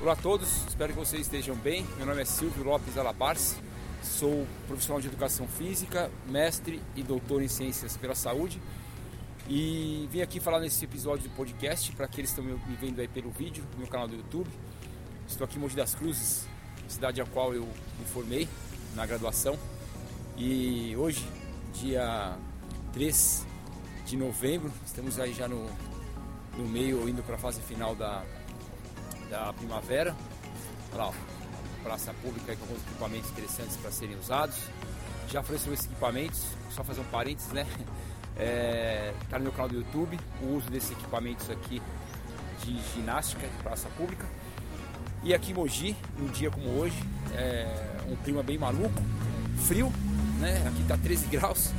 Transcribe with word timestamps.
Olá 0.00 0.12
a 0.12 0.16
todos, 0.16 0.64
espero 0.68 0.92
que 0.92 0.98
vocês 1.00 1.22
estejam 1.22 1.56
bem. 1.56 1.84
Meu 1.96 2.06
nome 2.06 2.22
é 2.22 2.24
Silvio 2.24 2.62
Lopes 2.62 2.96
Alabarce, 2.96 3.56
sou 4.00 4.46
profissional 4.68 5.00
de 5.00 5.08
educação 5.08 5.48
física, 5.48 6.08
mestre 6.28 6.80
e 6.94 7.02
doutor 7.02 7.42
em 7.42 7.48
ciências 7.48 7.96
pela 7.96 8.14
saúde. 8.14 8.62
E 9.48 10.08
vim 10.08 10.20
aqui 10.20 10.38
falar 10.38 10.60
nesse 10.60 10.84
episódio 10.84 11.28
do 11.28 11.34
podcast 11.34 11.90
para 11.96 12.06
aqueles 12.06 12.32
que 12.32 12.40
estão 12.40 12.58
me 12.64 12.76
vendo 12.76 13.00
aí 13.00 13.08
pelo 13.08 13.32
vídeo, 13.32 13.64
no 13.72 13.78
meu 13.78 13.88
canal 13.88 14.06
do 14.06 14.14
YouTube. 14.14 14.48
Estou 15.26 15.44
aqui 15.44 15.56
em 15.56 15.60
Mogi 15.60 15.74
das 15.74 15.96
Cruzes, 15.96 16.46
cidade 16.86 17.20
a 17.20 17.26
qual 17.26 17.52
eu 17.52 17.62
me 17.62 18.04
formei 18.06 18.48
na 18.94 19.04
graduação. 19.04 19.58
E 20.36 20.94
hoje, 20.96 21.26
dia 21.74 22.38
3 22.92 23.44
de 24.06 24.16
novembro, 24.16 24.70
estamos 24.86 25.18
aí 25.18 25.34
já 25.34 25.48
no, 25.48 25.68
no 26.56 26.68
meio, 26.68 27.08
indo 27.08 27.20
para 27.24 27.34
a 27.34 27.38
fase 27.38 27.60
final 27.62 27.96
da, 27.96 28.24
da 29.28 29.52
primavera. 29.52 30.14
Olha 30.92 31.04
lá, 31.04 31.12
praça 31.82 32.12
pública 32.22 32.54
com 32.56 32.62
alguns 32.62 32.82
equipamentos 32.82 33.30
interessantes 33.30 33.76
para 33.76 33.90
serem 33.90 34.18
usados. 34.18 34.56
Já 35.28 35.42
falei 35.42 35.58
sobre 35.58 35.74
esses 35.74 35.86
equipamentos, 35.86 36.42
só 36.70 36.82
fazer 36.82 37.00
um 37.00 37.04
parênteses, 37.04 37.52
né? 37.52 37.66
É, 38.40 39.12
tá 39.28 39.36
no 39.36 39.46
meu 39.46 39.52
canal 39.52 39.68
do 39.68 39.74
YouTube 39.74 40.16
o 40.40 40.54
uso 40.54 40.70
desses 40.70 40.92
equipamentos 40.92 41.50
aqui 41.50 41.82
de 42.62 42.80
ginástica 42.94 43.44
de 43.48 43.62
praça 43.64 43.88
pública. 43.96 44.24
E 45.24 45.34
aqui 45.34 45.50
em 45.50 45.54
Mogi, 45.54 45.96
num 46.16 46.28
dia 46.28 46.48
como 46.48 46.68
hoje, 46.78 46.96
é 47.32 47.66
um 48.08 48.14
clima 48.14 48.40
bem 48.40 48.56
maluco, 48.56 49.02
frio, 49.66 49.92
né? 50.38 50.64
Aqui 50.68 50.84
tá 50.84 50.96
13 50.96 51.26
graus. 51.36 51.72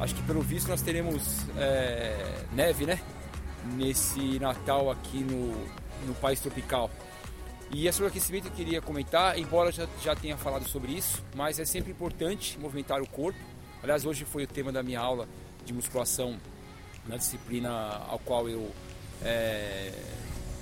Acho 0.00 0.14
que 0.14 0.22
pelo 0.22 0.40
visto 0.40 0.68
nós 0.68 0.80
teremos 0.80 1.44
é, 1.58 2.42
neve, 2.52 2.86
né? 2.86 2.98
Nesse 3.74 4.38
Natal 4.38 4.90
aqui 4.90 5.18
no, 5.18 5.54
no 6.06 6.14
país 6.14 6.40
tropical. 6.40 6.90
E 7.70 7.90
sobre 7.90 8.04
o 8.04 8.08
aquecimento 8.08 8.48
eu 8.48 8.52
queria 8.52 8.82
comentar, 8.82 9.38
embora 9.38 9.72
já, 9.72 9.88
já 10.02 10.14
tenha 10.14 10.36
falado 10.36 10.68
sobre 10.68 10.92
isso, 10.92 11.22
mas 11.34 11.58
é 11.58 11.64
sempre 11.64 11.90
importante 11.90 12.58
movimentar 12.58 13.00
o 13.00 13.06
corpo. 13.08 13.38
Aliás, 13.82 14.04
hoje 14.04 14.24
foi 14.24 14.44
o 14.44 14.46
tema 14.46 14.70
da 14.70 14.82
minha 14.82 15.00
aula 15.00 15.26
de 15.64 15.72
musculação 15.72 16.38
na 17.06 17.16
disciplina 17.16 17.70
ao 18.08 18.18
qual 18.18 18.48
eu 18.48 18.70
é, 19.22 19.92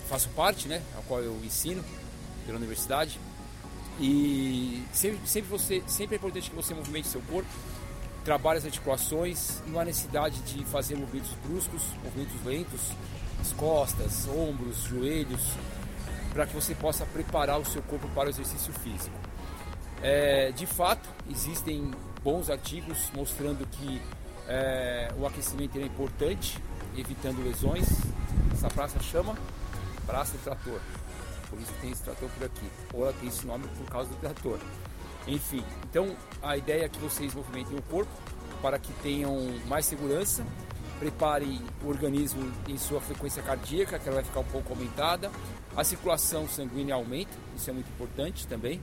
faço 0.08 0.28
parte, 0.30 0.68
né? 0.68 0.82
Ao 0.96 1.02
qual 1.02 1.20
eu 1.20 1.36
ensino 1.44 1.84
pela 2.46 2.58
universidade. 2.58 3.18
E 4.00 4.82
sempre, 4.92 5.20
sempre, 5.26 5.50
você, 5.50 5.82
sempre 5.86 6.14
é 6.14 6.18
importante 6.18 6.48
que 6.48 6.56
você 6.56 6.72
movimente 6.72 7.08
seu 7.08 7.20
corpo, 7.22 7.50
trabalhe 8.24 8.58
as 8.58 8.64
articulações, 8.64 9.62
não 9.66 9.78
há 9.78 9.84
necessidade 9.84 10.40
de 10.42 10.64
fazer 10.64 10.96
movimentos 10.96 11.32
bruscos, 11.44 11.82
movimentos 12.02 12.44
lentos, 12.44 12.80
as 13.40 13.52
costas, 13.52 14.28
ombros, 14.28 14.82
joelhos, 14.82 15.54
para 16.32 16.46
que 16.46 16.54
você 16.54 16.74
possa 16.74 17.04
preparar 17.06 17.58
o 17.58 17.64
seu 17.64 17.82
corpo 17.82 18.08
para 18.14 18.26
o 18.26 18.30
exercício 18.30 18.72
físico. 18.72 19.16
É, 20.02 20.52
de 20.52 20.66
fato, 20.66 21.08
existem 21.28 21.90
bons 22.22 22.50
artigos 22.50 23.10
mostrando 23.14 23.66
que 23.66 24.00
é, 24.46 25.12
o 25.18 25.26
aquecimento 25.26 25.78
é 25.78 25.82
importante, 25.82 26.58
evitando 26.96 27.42
lesões. 27.44 27.86
Essa 28.52 28.68
praça 28.68 29.00
chama 29.00 29.36
Praça 30.06 30.36
do 30.36 30.44
Trator, 30.44 30.80
por 31.48 31.58
isso 31.60 31.72
tem 31.80 31.90
esse 31.90 32.02
trator 32.02 32.28
por 32.30 32.46
aqui. 32.46 32.66
Ou 32.92 33.02
ela 33.02 33.12
tem 33.12 33.28
esse 33.28 33.46
nome 33.46 33.66
por 33.76 33.86
causa 33.86 34.08
do 34.08 34.16
trator. 34.16 34.58
Enfim, 35.26 35.64
então 35.84 36.16
a 36.42 36.56
ideia 36.56 36.84
é 36.84 36.88
que 36.88 36.98
vocês 36.98 37.34
movimentem 37.34 37.76
o 37.76 37.82
corpo 37.82 38.10
para 38.62 38.78
que 38.78 38.92
tenham 38.94 39.36
mais 39.66 39.84
segurança 39.86 40.44
prepare 41.00 41.58
o 41.82 41.88
organismo 41.88 42.52
em 42.68 42.76
sua 42.76 43.00
frequência 43.00 43.42
cardíaca, 43.42 43.98
que 43.98 44.06
ela 44.06 44.16
vai 44.16 44.24
ficar 44.24 44.40
um 44.40 44.44
pouco 44.44 44.74
aumentada. 44.74 45.30
A 45.74 45.82
circulação 45.82 46.46
sanguínea 46.46 46.94
aumenta, 46.94 47.32
isso 47.56 47.70
é 47.70 47.72
muito 47.72 47.88
importante 47.88 48.46
também. 48.46 48.80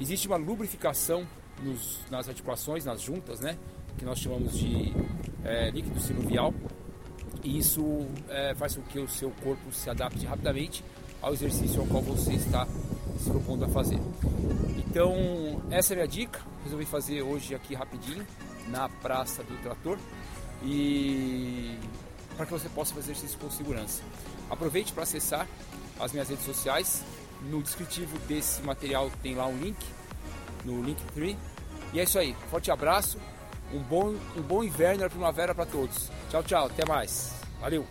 Existe 0.00 0.26
uma 0.26 0.36
lubrificação 0.36 1.24
nos, 1.62 2.00
nas 2.10 2.28
articulações, 2.28 2.84
nas 2.84 3.00
juntas, 3.00 3.38
né? 3.38 3.56
Que 3.96 4.04
nós 4.04 4.18
chamamos 4.18 4.58
de 4.58 4.92
é, 5.44 5.70
líquido 5.70 6.00
sinovial. 6.00 6.52
E 7.44 7.56
isso 7.56 8.04
é, 8.28 8.52
faz 8.56 8.74
com 8.74 8.82
que 8.82 8.98
o 8.98 9.08
seu 9.08 9.30
corpo 9.42 9.72
se 9.72 9.88
adapte 9.88 10.26
rapidamente 10.26 10.84
ao 11.22 11.32
exercício 11.32 11.80
ao 11.80 11.86
qual 11.86 12.02
você 12.02 12.32
está 12.32 12.66
se 13.18 13.30
propondo 13.30 13.64
a 13.64 13.68
fazer. 13.68 13.98
Então, 14.76 15.62
essa 15.70 15.92
é 15.92 15.94
a 15.94 15.96
minha 15.98 16.08
dica. 16.08 16.40
Resolvi 16.64 16.84
fazer 16.84 17.22
hoje 17.22 17.54
aqui 17.54 17.76
rapidinho 17.76 18.26
na 18.68 18.88
Praça 18.88 19.44
do 19.44 19.56
Trator 19.62 19.98
e 20.62 21.78
para 22.36 22.46
que 22.46 22.52
você 22.52 22.68
possa 22.68 22.94
fazer 22.94 23.12
exercício 23.12 23.38
com 23.38 23.50
segurança. 23.50 24.02
Aproveite 24.50 24.92
para 24.92 25.02
acessar 25.02 25.46
as 25.98 26.12
minhas 26.12 26.28
redes 26.28 26.44
sociais. 26.44 27.02
No 27.42 27.62
descritivo 27.62 28.18
desse 28.20 28.62
material 28.62 29.10
tem 29.22 29.34
lá 29.34 29.46
um 29.46 29.58
link, 29.58 29.78
no 30.64 30.82
Linktree. 30.82 31.36
E 31.92 32.00
é 32.00 32.04
isso 32.04 32.18
aí. 32.18 32.36
Forte 32.50 32.70
abraço, 32.70 33.18
um 33.72 33.80
bom, 33.80 34.14
um 34.36 34.42
bom 34.42 34.62
inverno 34.62 35.04
e 35.04 35.08
primavera 35.08 35.54
para 35.54 35.66
todos. 35.66 36.10
Tchau, 36.30 36.42
tchau. 36.42 36.66
Até 36.66 36.84
mais. 36.84 37.32
Valeu. 37.60 37.86